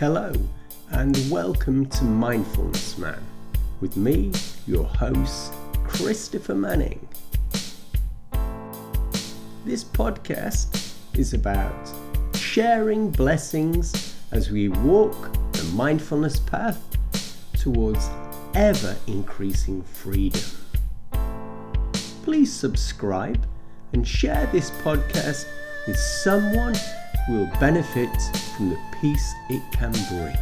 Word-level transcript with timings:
Hello, 0.00 0.32
and 0.90 1.16
welcome 1.30 1.86
to 1.86 2.02
Mindfulness 2.02 2.98
Man 2.98 3.22
with 3.80 3.96
me, 3.96 4.32
your 4.66 4.82
host, 4.82 5.52
Christopher 5.86 6.56
Manning. 6.56 7.06
This 9.64 9.84
podcast 9.84 10.94
is 11.16 11.32
about 11.32 11.88
sharing 12.34 13.08
blessings 13.08 14.16
as 14.32 14.50
we 14.50 14.68
walk 14.68 15.32
the 15.52 15.62
mindfulness 15.76 16.40
path 16.40 16.82
towards 17.56 18.10
ever 18.56 18.96
increasing 19.06 19.80
freedom. 19.84 20.42
Please 22.24 22.52
subscribe 22.52 23.46
and 23.92 24.04
share 24.04 24.46
this 24.46 24.72
podcast 24.72 25.46
with 25.86 25.96
someone 25.96 26.74
will 27.28 27.46
benefit 27.58 28.10
from 28.56 28.70
the 28.70 28.78
peace 29.00 29.34
it 29.48 29.62
can 29.72 29.92
bring. 30.10 30.36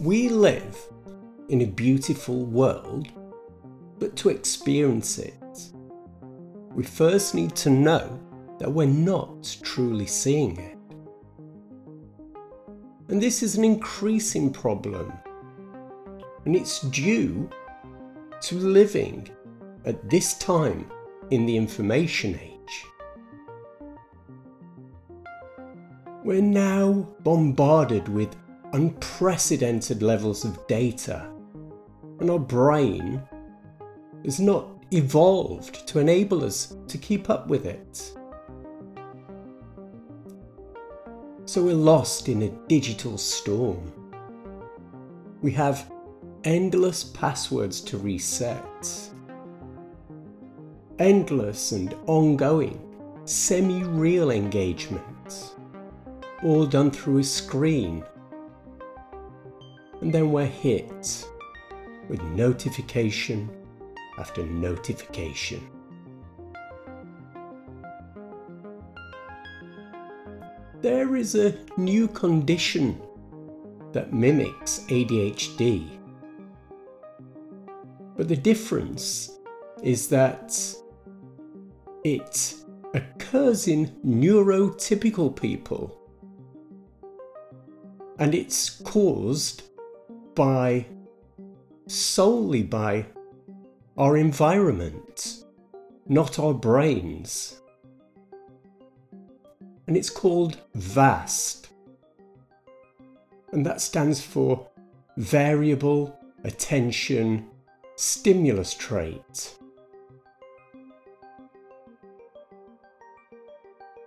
We 0.00 0.28
live 0.28 0.76
in 1.48 1.62
a 1.62 1.66
beautiful 1.66 2.44
world, 2.44 3.08
but 3.98 4.16
to 4.16 4.28
experience 4.28 5.18
it, 5.18 5.34
we 6.74 6.82
first 6.82 7.34
need 7.34 7.54
to 7.56 7.70
know 7.70 8.20
that 8.58 8.70
we're 8.70 8.86
not 8.86 9.56
truly 9.62 10.06
seeing 10.06 10.58
it. 10.58 10.76
And 13.08 13.22
this 13.22 13.42
is 13.42 13.56
an 13.56 13.64
increasing 13.64 14.52
problem, 14.52 15.12
and 16.44 16.54
it's 16.54 16.80
due 16.80 17.48
to 18.42 18.54
living 18.56 19.28
at 19.84 20.08
this 20.10 20.34
time 20.38 20.90
in 21.30 21.46
the 21.46 21.56
information 21.56 22.38
age. 22.40 22.84
We're 26.22 26.42
now 26.42 27.08
bombarded 27.20 28.08
with 28.08 28.34
unprecedented 28.72 30.02
levels 30.02 30.44
of 30.44 30.66
data, 30.66 31.30
and 32.20 32.30
our 32.30 32.38
brain 32.38 33.22
is 34.22 34.40
not 34.40 34.84
evolved 34.90 35.86
to 35.88 35.98
enable 35.98 36.44
us 36.44 36.76
to 36.88 36.98
keep 36.98 37.30
up 37.30 37.48
with 37.48 37.66
it. 37.66 38.12
So 41.46 41.62
we're 41.62 41.74
lost 41.74 42.28
in 42.28 42.42
a 42.42 42.48
digital 42.68 43.18
storm. 43.18 43.92
We 45.42 45.52
have 45.52 45.90
endless 46.44 47.02
passwords 47.02 47.80
to 47.80 47.96
reset, 47.98 49.10
endless 50.98 51.72
and 51.72 51.94
ongoing 52.06 52.80
semi 53.24 53.82
real 53.82 54.30
engagement, 54.30 55.54
all 56.42 56.66
done 56.66 56.90
through 56.90 57.18
a 57.18 57.24
screen. 57.24 58.04
And 60.02 60.12
then 60.12 60.30
we're 60.30 60.44
hit 60.44 61.26
with 62.08 62.22
notification 62.22 63.50
after 64.18 64.44
notification. 64.44 65.66
There 70.82 71.16
is 71.16 71.34
a 71.34 71.56
new 71.78 72.06
condition 72.08 73.00
that 73.92 74.12
mimics 74.12 74.80
ADHD. 74.88 76.03
But 78.16 78.28
the 78.28 78.36
difference 78.36 79.38
is 79.82 80.08
that 80.08 80.56
it 82.04 82.54
occurs 82.94 83.66
in 83.66 83.86
neurotypical 84.06 85.34
people 85.34 86.00
and 88.18 88.34
it's 88.34 88.70
caused 88.70 89.62
by 90.34 90.86
solely 91.86 92.62
by 92.62 93.06
our 93.96 94.16
environment, 94.16 95.44
not 96.06 96.38
our 96.38 96.54
brains. 96.54 97.60
And 99.86 99.96
it's 99.96 100.10
called 100.10 100.60
VAST. 100.74 101.68
And 103.52 103.66
that 103.66 103.80
stands 103.80 104.20
for 104.22 104.68
Variable 105.16 106.18
Attention 106.44 107.48
Stimulus 107.96 108.74
Trait. 108.74 109.56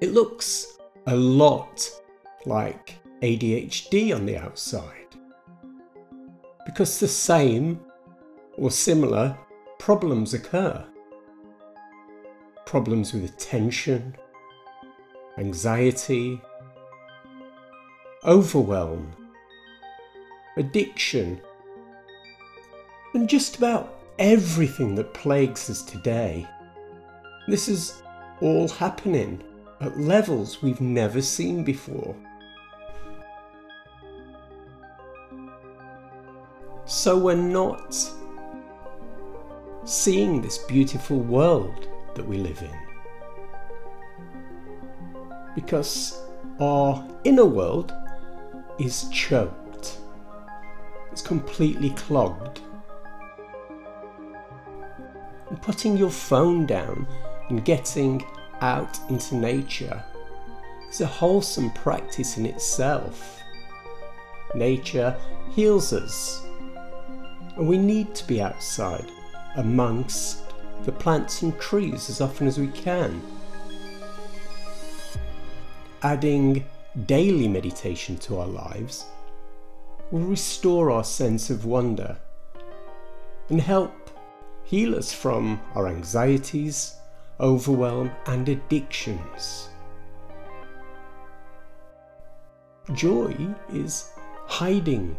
It 0.00 0.12
looks 0.12 0.78
a 1.06 1.16
lot 1.16 1.90
like 2.44 2.96
ADHD 3.22 4.14
on 4.14 4.26
the 4.26 4.36
outside 4.36 5.06
because 6.66 7.00
the 7.00 7.08
same 7.08 7.80
or 8.58 8.70
similar 8.70 9.36
problems 9.78 10.34
occur. 10.34 10.84
Problems 12.66 13.14
with 13.14 13.24
attention, 13.24 14.14
anxiety, 15.38 16.40
overwhelm, 18.24 19.10
addiction, 20.56 21.40
and 23.14 23.28
just 23.28 23.56
about 23.56 23.98
everything 24.18 24.94
that 24.94 25.14
plagues 25.14 25.68
us 25.70 25.82
today. 25.82 26.46
This 27.48 27.68
is 27.68 28.02
all 28.40 28.68
happening 28.68 29.42
at 29.80 29.98
levels 29.98 30.62
we've 30.62 30.80
never 30.80 31.22
seen 31.22 31.64
before. 31.64 32.14
So 36.84 37.18
we're 37.18 37.34
not 37.34 37.96
seeing 39.84 40.42
this 40.42 40.58
beautiful 40.58 41.18
world 41.18 41.88
that 42.14 42.26
we 42.26 42.36
live 42.36 42.62
in. 42.62 42.76
Because 45.54 46.20
our 46.60 47.08
inner 47.24 47.44
world 47.44 47.92
is 48.78 49.08
choked, 49.10 49.98
it's 51.10 51.22
completely 51.22 51.90
clogged. 51.90 52.60
Putting 55.62 55.96
your 55.96 56.10
phone 56.10 56.66
down 56.66 57.06
and 57.48 57.64
getting 57.64 58.24
out 58.60 58.98
into 59.10 59.36
nature 59.36 60.02
is 60.88 61.00
a 61.00 61.06
wholesome 61.06 61.70
practice 61.72 62.36
in 62.38 62.46
itself. 62.46 63.40
Nature 64.54 65.16
heals 65.50 65.92
us, 65.92 66.42
and 67.56 67.68
we 67.68 67.78
need 67.78 68.14
to 68.14 68.26
be 68.26 68.40
outside 68.40 69.10
amongst 69.56 70.44
the 70.84 70.92
plants 70.92 71.42
and 71.42 71.58
trees 71.60 72.08
as 72.08 72.20
often 72.20 72.46
as 72.46 72.58
we 72.58 72.68
can. 72.68 73.20
Adding 76.02 76.64
daily 77.06 77.46
meditation 77.46 78.16
to 78.18 78.38
our 78.38 78.46
lives 78.46 79.04
will 80.10 80.20
restore 80.20 80.90
our 80.90 81.04
sense 81.04 81.50
of 81.50 81.66
wonder 81.66 82.16
and 83.50 83.60
help 83.60 83.99
heal 84.70 84.94
us 84.94 85.12
from 85.12 85.60
our 85.74 85.88
anxieties, 85.88 86.96
overwhelm, 87.40 88.10
and 88.26 88.48
addictions. 88.48 89.68
Joy 92.94 93.36
is 93.72 94.10
hiding 94.46 95.16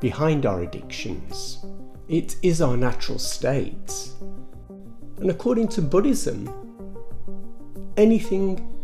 behind 0.00 0.46
our 0.46 0.62
addictions 0.62 1.64
it 2.08 2.36
is 2.42 2.62
our 2.62 2.76
natural 2.76 3.18
state. 3.18 4.10
And 5.18 5.30
according 5.30 5.68
to 5.68 5.82
Buddhism, 5.82 6.48
anything 7.98 8.74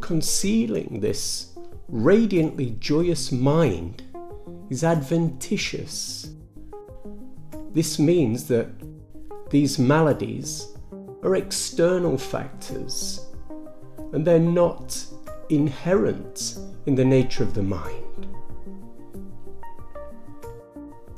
concealing 0.00 0.98
this 1.00 1.56
radiantly 1.86 2.76
joyous 2.80 3.30
mind 3.30 4.02
is 4.68 4.82
adventitious. 4.82 6.30
This 7.72 8.00
means 8.00 8.48
that 8.48 8.68
these 9.52 9.78
maladies 9.78 10.68
are 11.22 11.36
external 11.36 12.16
factors 12.16 13.26
and 14.14 14.26
they're 14.26 14.38
not 14.38 15.04
inherent 15.50 16.56
in 16.86 16.94
the 16.94 17.04
nature 17.04 17.42
of 17.42 17.52
the 17.52 17.62
mind. 17.62 18.26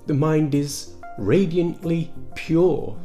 The 0.06 0.14
mind 0.14 0.52
is 0.56 0.94
radiantly 1.16 2.12
pure. 2.34 2.98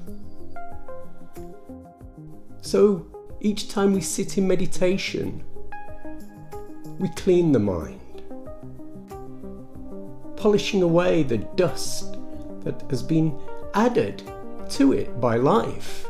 So 2.61 3.05
each 3.39 3.69
time 3.69 3.93
we 3.93 4.01
sit 4.01 4.39
in 4.39 4.47
meditation, 4.47 5.43
we 6.97 7.07
clean 7.09 7.51
the 7.51 7.59
mind, 7.59 8.23
polishing 10.37 10.81
away 10.81 11.21
the 11.21 11.37
dust 11.37 12.17
that 12.61 12.83
has 12.89 13.03
been 13.03 13.39
added 13.75 14.23
to 14.71 14.93
it 14.93 15.19
by 15.19 15.37
life. 15.37 16.05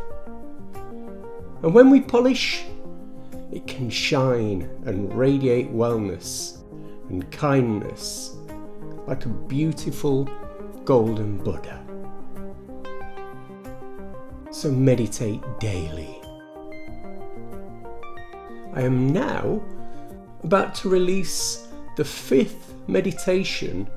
And 1.64 1.74
when 1.74 1.90
we 1.90 2.02
polish, 2.02 2.64
it 3.52 3.68
can 3.68 3.90
shine 3.90 4.70
and 4.86 5.14
radiate 5.14 5.74
wellness 5.74 6.58
and 7.10 7.30
kindness 7.32 8.36
like 9.08 9.26
a 9.26 9.30
beautiful 9.30 10.30
golden 10.86 11.38
Buddha. 11.38 11.84
So 14.52 14.72
meditate 14.72 15.42
daily. 15.60 16.20
I 18.74 18.82
am 18.82 19.12
now 19.12 19.62
about 20.44 20.76
to 20.76 20.90
release 20.90 21.68
the 21.98 22.06
fifth 22.06 22.74
meditation 22.88 23.90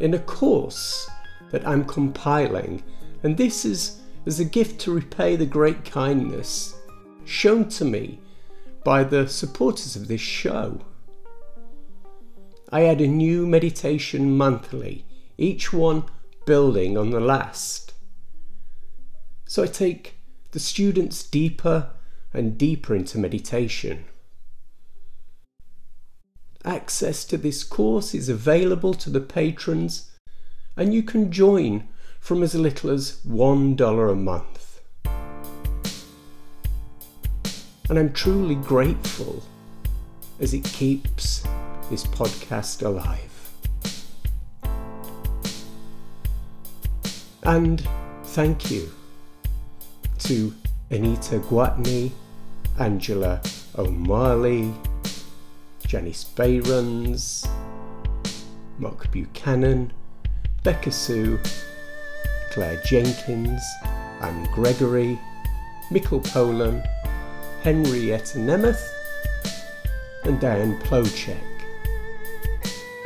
in 0.00 0.14
a 0.14 0.18
course 0.18 1.08
that 1.50 1.66
I'm 1.66 1.84
compiling, 1.84 2.82
and 3.26 3.36
this 3.36 3.64
is 3.64 4.02
as 4.24 4.38
a 4.38 4.44
gift 4.44 4.80
to 4.80 4.94
repay 4.94 5.34
the 5.34 5.44
great 5.44 5.84
kindness 5.84 6.76
shown 7.24 7.68
to 7.68 7.84
me 7.84 8.20
by 8.84 9.02
the 9.02 9.26
supporters 9.26 9.96
of 9.96 10.06
this 10.06 10.20
show. 10.20 10.80
I 12.70 12.84
add 12.84 13.00
a 13.00 13.08
new 13.08 13.44
meditation 13.44 14.36
monthly, 14.36 15.06
each 15.36 15.72
one 15.72 16.04
building 16.46 16.96
on 16.96 17.10
the 17.10 17.18
last. 17.18 17.94
So 19.48 19.64
I 19.64 19.66
take 19.66 20.20
the 20.52 20.60
students 20.60 21.24
deeper 21.24 21.90
and 22.32 22.56
deeper 22.56 22.94
into 22.94 23.18
meditation. 23.18 24.04
Access 26.64 27.24
to 27.24 27.36
this 27.36 27.64
course 27.64 28.14
is 28.14 28.28
available 28.28 28.94
to 28.94 29.10
the 29.10 29.20
patrons, 29.20 30.12
and 30.76 30.94
you 30.94 31.02
can 31.02 31.32
join 31.32 31.88
from 32.26 32.42
as 32.42 32.56
little 32.56 32.90
as 32.90 33.20
$1 33.28 34.10
a 34.10 34.14
month. 34.16 34.80
And 37.88 37.96
I'm 38.00 38.12
truly 38.12 38.56
grateful 38.56 39.44
as 40.40 40.52
it 40.52 40.64
keeps 40.64 41.46
this 41.88 42.04
podcast 42.04 42.84
alive. 42.84 43.52
And 47.44 47.86
thank 48.24 48.72
you 48.72 48.90
to 50.18 50.52
Anita 50.90 51.38
Guatney, 51.38 52.10
Angela 52.80 53.40
O'Malley, 53.78 54.74
Janice 55.86 56.24
Bayruns, 56.24 57.48
Mark 58.80 59.12
Buchanan, 59.12 59.92
Becca 60.64 60.90
Sue, 60.90 61.38
Claire 62.56 62.80
Jenkins, 62.86 63.62
Anne 64.22 64.44
Gregory, 64.44 65.18
Mikkel 65.90 66.22
Polan, 66.22 66.82
Henrietta 67.62 68.38
Nemeth, 68.38 68.88
and 70.24 70.40
Diane 70.40 70.78
Plocek. 70.78 71.36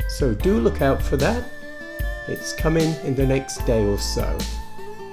So 0.07 0.33
do 0.33 0.57
look 0.57 0.81
out 0.81 1.03
for 1.03 1.17
that. 1.17 1.43
It's 2.29 2.53
coming 2.53 2.95
in 3.03 3.13
the 3.13 3.27
next 3.27 3.65
day 3.65 3.83
or 3.83 3.99
so. 3.99 4.37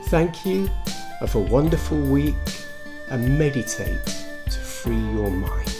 Thank 0.05 0.47
you. 0.47 0.71
Have 1.19 1.35
a 1.35 1.41
wonderful 1.41 2.01
week 2.01 2.37
and 3.11 3.37
meditate 3.37 4.05
to 4.05 4.59
free 4.61 4.95
your 4.95 5.33
mind. 5.33 5.78